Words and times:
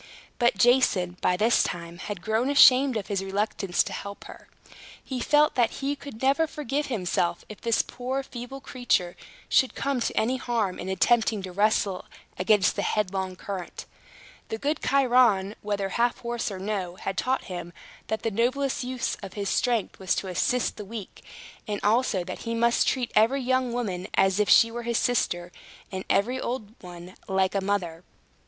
But 0.39 0.57
Jason, 0.57 1.17
by 1.21 1.37
this 1.37 1.61
time, 1.61 1.99
had 1.99 2.23
grown 2.23 2.49
ashamed 2.49 2.97
of 2.97 3.05
his 3.05 3.23
reluctance 3.23 3.83
to 3.83 3.93
help 3.93 4.23
her. 4.23 4.47
He 5.03 5.19
felt 5.19 5.53
that 5.53 5.73
he 5.73 5.95
could 5.95 6.23
never 6.23 6.47
forgive 6.47 6.87
himself, 6.87 7.45
if 7.49 7.61
this 7.61 7.83
poor 7.83 8.23
feeble 8.23 8.61
creature 8.61 9.15
should 9.47 9.75
come 9.75 9.99
to 9.99 10.17
any 10.19 10.37
harm 10.37 10.79
in 10.79 10.89
attempting 10.89 11.43
to 11.43 11.51
wrestle 11.51 12.05
against 12.39 12.75
the 12.75 12.81
headlong 12.81 13.35
current. 13.35 13.85
The 14.49 14.57
good 14.57 14.79
Chiron, 14.83 15.53
whether 15.61 15.89
half 15.89 16.17
horse 16.21 16.49
or 16.49 16.57
no, 16.57 16.95
had 16.95 17.15
taught 17.15 17.43
him 17.43 17.71
that 18.07 18.23
the 18.23 18.31
noblest 18.31 18.83
use 18.83 19.17
of 19.21 19.33
his 19.33 19.49
strength 19.49 19.99
was 19.99 20.15
to 20.15 20.29
assist 20.29 20.77
the 20.77 20.83
weak; 20.83 21.23
and 21.67 21.79
also 21.83 22.23
that 22.23 22.39
he 22.39 22.55
must 22.55 22.87
treat 22.87 23.11
every 23.15 23.41
young 23.43 23.71
woman 23.71 24.07
as 24.15 24.39
if 24.39 24.49
she 24.49 24.71
were 24.71 24.81
his 24.81 24.97
sister, 24.97 25.51
and 25.91 26.05
every 26.09 26.41
old 26.41 26.73
one 26.81 27.13
like 27.27 27.53
a 27.53 27.61
mother. 27.61 28.03